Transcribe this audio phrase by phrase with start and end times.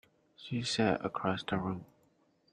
[0.35, 1.85] She sat across the room.